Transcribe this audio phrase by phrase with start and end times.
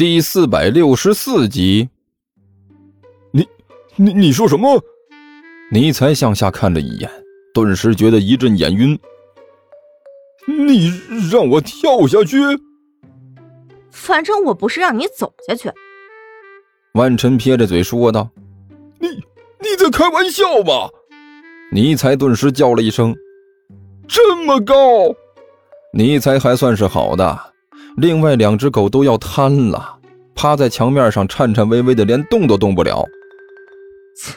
[0.00, 1.90] 第四百六十四集。
[3.32, 3.46] 你、
[3.96, 4.82] 你、你说什么？
[5.70, 7.10] 尼才向下看了一眼，
[7.52, 8.98] 顿时觉得一阵眼晕。
[10.46, 10.90] 你
[11.30, 12.38] 让我跳下去？
[13.90, 15.70] 反正我不是让你走下去。
[16.94, 18.30] 万晨撇着嘴说道
[18.98, 20.88] ：“你你在开玩笑吧？”
[21.70, 23.14] 尼才顿时叫了一声
[24.08, 24.74] ：“这么高！”
[25.92, 27.49] 尼才还算是好的，
[28.00, 29.98] 另外两只狗都要瘫了，
[30.34, 33.04] 趴在墙面上颤颤巍巍的，连动都动不了。
[34.16, 34.32] 切，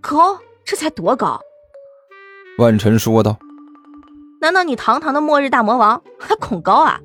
[0.00, 0.38] 高？
[0.64, 1.40] 这才多高？
[2.58, 3.36] 万晨说道
[4.40, 7.00] ：“难道你堂堂的末日大魔王还恐高啊？”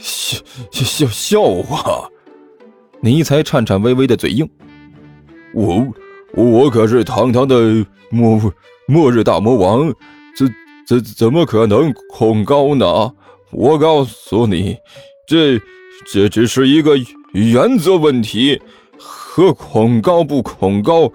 [0.00, 0.38] 笑
[0.72, 2.10] 笑笑话！
[3.00, 4.50] 尼才颤颤巍巍的嘴硬
[5.54, 5.86] ：“我
[6.34, 8.52] 我可是堂堂的末
[8.88, 9.94] 末日大魔王，
[10.36, 10.52] 怎
[10.84, 13.12] 怎怎么可能恐高呢？
[13.50, 14.76] 我告诉你，
[15.26, 15.60] 这
[16.12, 16.96] 这只是一个
[17.32, 18.60] 原则问题，
[18.98, 21.10] 和恐高不恐高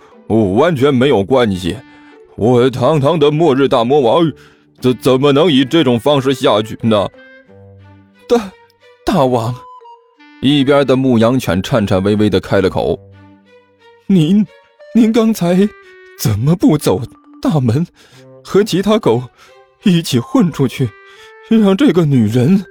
[0.57, 1.75] 完全没有关系。
[2.35, 4.31] 我堂堂的末日大魔王，
[4.81, 7.07] 怎怎么能以这种方式下去呢？
[8.27, 8.51] 大
[9.05, 9.55] 大王。”
[10.41, 12.99] 一边的牧羊犬颤颤巍巍的开了口
[14.05, 14.45] ：“您，
[14.93, 15.67] 您刚才
[16.19, 17.01] 怎么不走
[17.41, 17.87] 大门，
[18.43, 19.23] 和其他狗
[19.83, 20.89] 一起混出去，
[21.49, 22.63] 让这个女人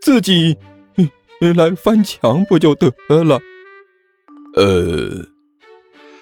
[0.00, 0.56] 自己
[1.56, 2.92] 来翻墙不就得
[3.24, 3.40] 了？”
[4.56, 5.24] 呃，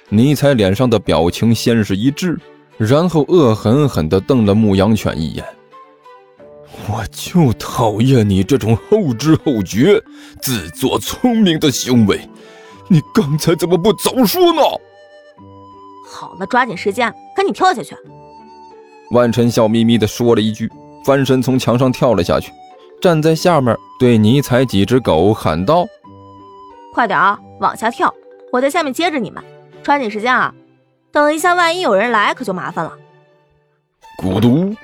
[0.09, 2.39] 尼采脸上的表情先是一滞，
[2.77, 5.45] 然后恶狠狠地瞪了牧羊犬一眼。
[6.89, 10.03] 我就讨厌你这种后知后觉、
[10.43, 12.29] 自作聪明的行为！
[12.89, 14.61] 你刚才怎么不早说呢？
[16.07, 17.97] 好了，抓紧时间，赶紧跳下去！
[19.13, 20.71] 万晨笑眯眯地说了一句，
[21.05, 22.51] 翻身从墙上跳了下去，
[23.01, 25.87] 站在下面对尼采几只狗喊道
[26.95, 28.13] ：“快点啊，往下跳！
[28.51, 29.43] 我在下面接着你们，
[29.83, 30.55] 抓紧时间啊！
[31.13, 32.93] 等一下，万一有人来，可就麻烦了。”
[34.17, 34.75] 孤独。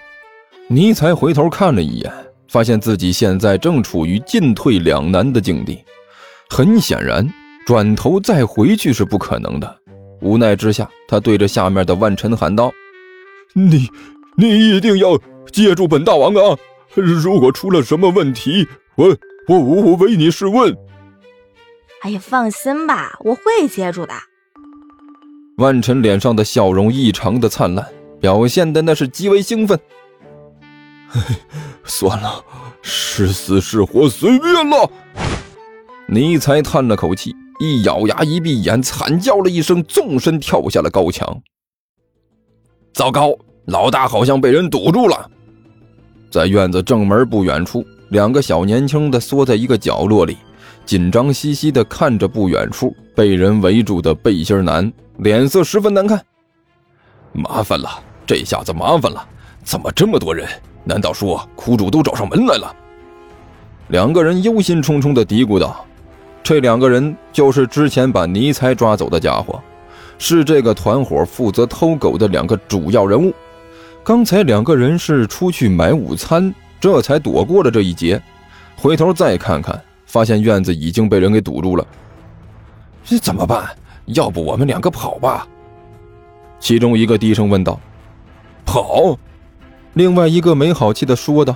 [0.68, 2.12] 尼采回头看了一眼，
[2.48, 5.82] 发现自己现在正处于进退两难的境地。
[6.48, 7.28] 很显然，
[7.64, 9.76] 转头再回去是不可能的。
[10.20, 12.70] 无奈之下，他对着下面的万晨喊道
[13.54, 13.88] ：“你，
[14.36, 15.18] 你一定要
[15.50, 16.56] 接住本大王啊！
[16.94, 18.66] 如果出了什么问题，
[18.96, 19.16] 我，
[19.48, 20.76] 我，我唯你是问。”
[22.02, 24.14] 哎呀，放心吧，我会接住的。
[25.58, 27.86] 万晨脸上的笑容异常的灿烂，
[28.18, 29.78] 表现的那是极为兴奋。
[31.84, 32.42] 算了，
[32.80, 34.90] 是死是活随便了。
[36.08, 41.42] 尼才叹了口气，一咬牙，一闭眼，惨叫了一声，纵身跳下了高墙。
[42.94, 45.30] 糟糕，老大好像被人堵住了。
[46.30, 50.38] 在院子正门不远处，两个小年轻的缩在一个角落里，
[50.86, 56.24] 紧张兮兮的看着不远处被人围住的背心男，脸色十分难看。
[57.32, 57.88] 麻烦了，
[58.24, 59.26] 这下子麻烦了，
[59.64, 60.48] 怎么这么多人？
[60.84, 62.74] 难道说苦主都找上门来了？
[63.88, 65.84] 两个人忧心忡忡地嘀咕道
[66.44, 69.60] ：“这两个人就是之前把尼才抓走的家伙，
[70.16, 73.34] 是这个团伙负责偷狗的两个主要人物。
[74.02, 78.20] 刚才两个人是出去买午餐，这才躲过了这一劫。
[78.76, 81.86] 回头再看看，发现院子已经被人给堵住了。
[83.04, 83.68] 这怎么办？
[84.06, 85.46] 要不我们两个跑吧？”
[86.58, 87.78] 其中一个低声问道
[88.64, 89.16] ：“跑？”
[89.94, 91.54] 另外一个没好气的说道：“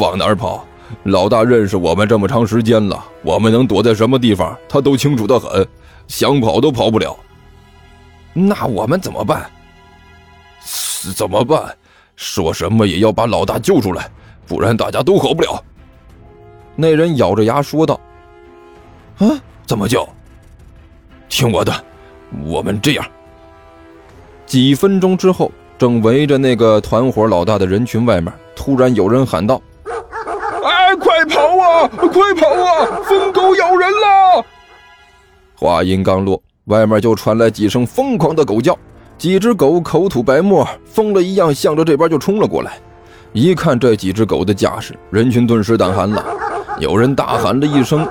[0.00, 0.66] 往哪儿跑？
[1.04, 5.66] 老大认识我们这么长时间了，我们能躲在什么地方，他都清楚的很，
[6.06, 7.16] 想跑都跑不了。
[8.32, 9.50] 那我们怎么办？
[11.12, 11.76] 怎么办？
[12.16, 14.08] 说什么也要把老大救出来，
[14.46, 15.62] 不然大家都好不了。”
[16.76, 17.98] 那人咬着牙说道
[19.18, 19.26] ：“啊，
[19.66, 20.08] 怎么救？
[21.28, 21.72] 听我的，
[22.44, 23.04] 我们这样。”
[24.46, 25.50] 几分钟之后。
[25.76, 29.60] 正围着那个团伙老大的人群外面，突然有人喊道
[30.64, 31.88] ：“哎，快跑啊！
[31.88, 33.02] 快跑啊！
[33.02, 34.44] 疯狗咬人了！”
[35.58, 38.78] 话音刚落，外面就传来几声疯狂的狗叫，
[39.16, 42.78] 几只狗口吐白沫，疯了一样向着这边就冲了过来。
[43.32, 46.24] 一看这几只狗的架势，人群顿时胆寒了。
[46.78, 48.06] 有人大喊了一声：“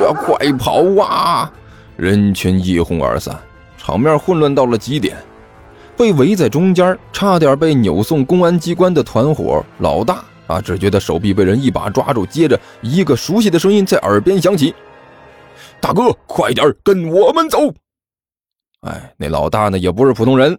[0.00, 1.50] 要快跑啊！”
[1.96, 3.34] 人群一哄而散，
[3.78, 5.16] 场面混乱到了极点。
[5.96, 14.74] 被围在中间，差点被扭送公安机关的团伙老大啊，只觉得手臂被人一把抓住，接着一个熟悉的声音在耳边响起
[15.80, 17.58] ：“大哥，快点跟我们走！”
[18.80, 20.56] 哎，那老大呢也不是普通人，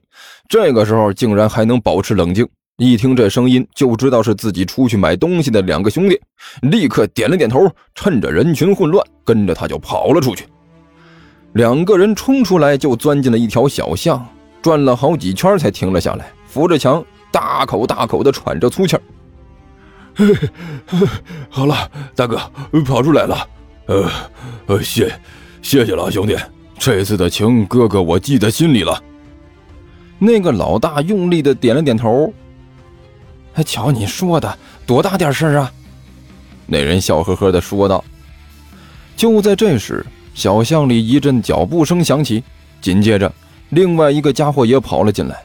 [0.50, 2.48] 这个时候竟然还能保持冷静，
[2.78, 6.20] 一听这声音，就知道是自己出去买东西的两个兄弟，
[6.62, 10.46] 立刻点了点头，趁着人群混乱，跟着他就跑了出去。
[11.54, 14.24] 两个人冲出来，就钻进了一条小巷，
[14.62, 19.02] 转了好几圈才停了下来，扶着墙，大口大口的喘着粗气儿。
[21.50, 22.38] 好了，大哥，
[22.84, 23.48] 跑出来了，
[23.86, 24.10] 呃，
[24.66, 25.12] 呃，谢，
[25.62, 26.36] 谢谢了，兄弟，
[26.80, 29.02] 这次的情，哥哥我记在心里了。
[30.20, 32.34] 那个老大用力的点了点头。
[33.66, 35.72] 瞧你说的，多大点事儿啊？
[36.66, 38.04] 那人笑呵呵的说道。
[39.16, 42.44] 就在这时，小巷里一阵脚步声响起，
[42.80, 43.32] 紧接着，
[43.70, 45.44] 另外一个家伙也跑了进来。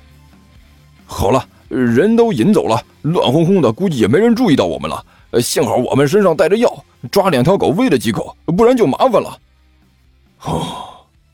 [1.06, 5.05] 好了，人都引走了，乱哄哄的，估计也没人注意到我们了。
[5.40, 9.38] 幸好我们身上带着药，抓两条狗喂了几口，不然就麻烦了。
[10.43, 10.84] 哦，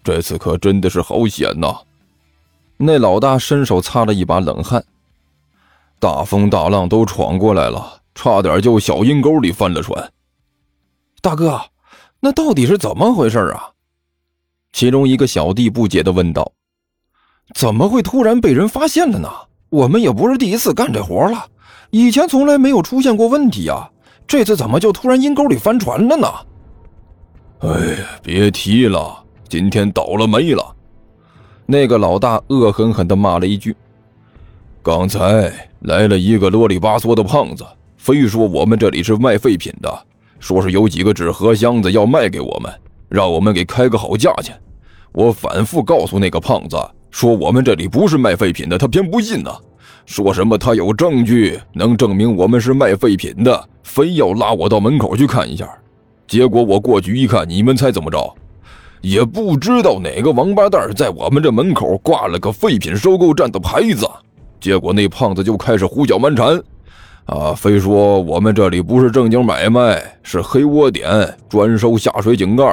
[0.08, 1.80] 这次可真的是好险呐！
[2.78, 4.82] 那老大伸手擦了一把冷汗。
[6.00, 10.10] 大风大浪都闯过来了，差点就小阴沟里翻了船。
[11.20, 11.60] 大哥，
[12.20, 13.68] 那到底是怎么回事啊？
[14.72, 16.52] 其中一个小弟不解的问道
[17.54, 19.30] ：“怎么会突然被人发现了呢？
[19.68, 21.48] 我们也不是第一次干这活了，
[21.90, 23.90] 以前从来没有出现过问题啊，
[24.26, 26.26] 这次怎么就突然阴沟里翻船了呢？”
[27.60, 30.74] 哎呀，别提了，今天倒了霉了。
[31.66, 33.74] 那个老大恶狠狠地骂了一句。
[34.82, 37.64] 刚才来了一个啰里吧嗦的胖子，
[37.96, 40.06] 非说我们这里是卖废品的，
[40.40, 42.72] 说是有几个纸盒箱子要卖给我们，
[43.08, 44.58] 让我们给开个好价钱。
[45.12, 46.78] 我反复告诉那个胖子，
[47.10, 49.50] 说我们这里不是卖废品的，他偏不信呢，
[50.06, 55.68] 说什么他有证据能证明我们是卖废品的，非要拉我到门口去看一下。
[56.26, 58.34] 结果我过去一看，你们猜怎么着？
[59.00, 64.08] 也不知道哪个王八蛋在我们这门口挂了个废品收购站的牌子。
[64.60, 66.60] 结果那胖子就开始胡搅蛮缠，
[67.26, 72.64] 啊，非说我们这里不是正经买卖，是黑窝点，专收下水井盖。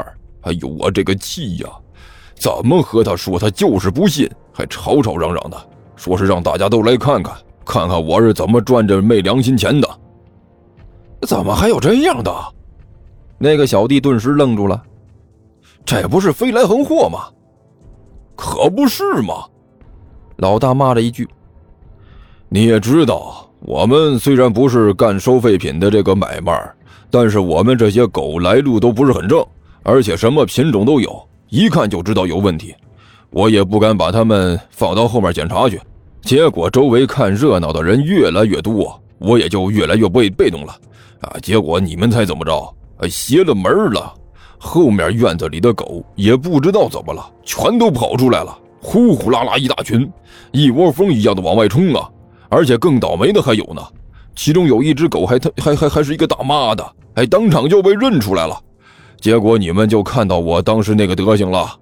[0.41, 1.69] 哎呦，我这个气呀！
[2.35, 5.57] 怎么和他说，他就是不信，还吵吵嚷嚷的，
[5.95, 7.33] 说是让大家都来看看，
[7.63, 9.89] 看看我是怎么赚这昧良心钱的。
[11.21, 12.31] 怎么还有这样的？
[13.37, 14.81] 那个小弟顿时愣住了，
[15.85, 17.25] 这不是飞来横祸吗？
[18.35, 19.45] 可不是嘛！
[20.37, 21.27] 老大骂了一句。
[22.49, 26.51] 你也知道，我们虽然不是干收废品的这个买卖，
[27.09, 29.45] 但是我们这些狗来路都不是很正，
[29.83, 32.75] 而且什么品种都有，一看就知道有问题。
[33.29, 35.79] 我也不敢把它们放到后面检查去。
[36.21, 40.75] 结果周围看热闹的人越来越多，我也就越来越被被动了。
[41.21, 43.07] 啊，结果你们猜怎么着？
[43.07, 44.13] 邪了门了！
[44.57, 50.11] 后面院子里的狗也不知道怎么了，全都跑出来了，呼呼啦啦一大群，
[50.51, 52.09] 一窝蜂一样的往外冲啊！
[52.49, 53.81] 而且更倒霉的还有呢，
[54.35, 58.59] 其中有一只狗还它还还还是一个大妈的，哎当场就被认出来了。
[59.19, 61.77] 结果你们就看到我当时那个德行了。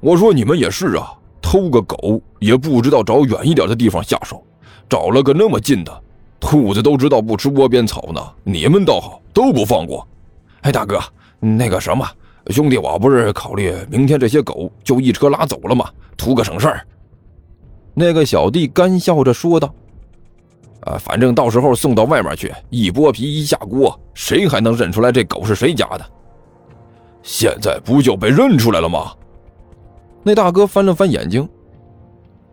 [0.00, 1.12] 我说你们也是啊，
[1.42, 4.42] 偷个狗也不知道找远一点的地方下手，
[4.88, 6.02] 找了个那么近的，
[6.40, 10.06] 兔子都知道不吃窝边草呢，你们倒好，都不放过。
[10.62, 10.98] 哎，大哥，
[11.40, 12.06] 那个什么
[12.48, 15.90] 兄弟，我不是考虑明天这些狗就一车拉走了吗？
[16.16, 16.86] 图个省事儿。
[17.94, 19.72] 那个小弟干笑着说道。
[20.82, 26.06] 啊，反正到时候送到外面去，一剥皮一下锅，谁还能认出来这狗是谁家的？
[27.22, 29.12] 现在不就被认出来了吗？
[30.22, 31.46] 那大哥翻了翻眼睛，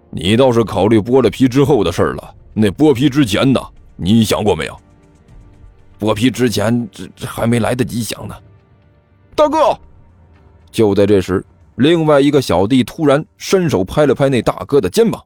[0.10, 2.36] 你倒是考虑剥了皮之后的事了。
[2.54, 3.62] 那剥皮之前呢？
[3.96, 4.75] 你想过没有？
[6.00, 8.36] 剥皮之前，这这还没来得及想呢。
[9.36, 9.77] 大哥，
[10.72, 15.22] 就在这时，另外一个小弟突然伸手拍了拍那大哥的肩膀。